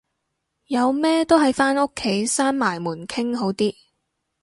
[0.65, 3.71] 有咩都係返屋企閂埋門傾好啲